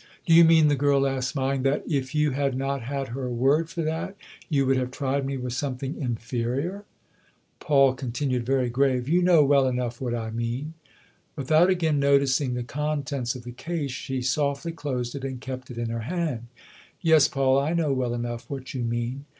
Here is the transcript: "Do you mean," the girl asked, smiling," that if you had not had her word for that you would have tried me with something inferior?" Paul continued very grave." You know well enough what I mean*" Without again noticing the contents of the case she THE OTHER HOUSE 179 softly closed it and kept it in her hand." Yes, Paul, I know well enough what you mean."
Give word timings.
"Do 0.26 0.32
you 0.32 0.44
mean," 0.44 0.68
the 0.68 0.76
girl 0.76 1.04
asked, 1.04 1.30
smiling," 1.30 1.62
that 1.64 1.82
if 1.88 2.14
you 2.14 2.30
had 2.30 2.56
not 2.56 2.82
had 2.82 3.08
her 3.08 3.28
word 3.28 3.68
for 3.68 3.82
that 3.82 4.14
you 4.48 4.66
would 4.66 4.76
have 4.76 4.92
tried 4.92 5.26
me 5.26 5.36
with 5.36 5.52
something 5.52 6.00
inferior?" 6.00 6.84
Paul 7.58 7.94
continued 7.94 8.46
very 8.46 8.70
grave." 8.70 9.08
You 9.08 9.20
know 9.20 9.42
well 9.44 9.66
enough 9.66 10.00
what 10.00 10.14
I 10.14 10.30
mean*" 10.30 10.74
Without 11.34 11.70
again 11.70 11.98
noticing 11.98 12.54
the 12.54 12.62
contents 12.62 13.34
of 13.34 13.42
the 13.42 13.50
case 13.50 13.90
she 13.90 14.20
THE 14.20 14.20
OTHER 14.20 14.26
HOUSE 14.26 14.36
179 14.36 14.54
softly 14.54 14.72
closed 14.72 15.14
it 15.16 15.28
and 15.28 15.40
kept 15.40 15.70
it 15.72 15.78
in 15.78 15.90
her 15.90 16.02
hand." 16.06 16.46
Yes, 17.00 17.26
Paul, 17.26 17.58
I 17.58 17.72
know 17.74 17.92
well 17.92 18.14
enough 18.14 18.48
what 18.48 18.74
you 18.74 18.84
mean." 18.84 19.24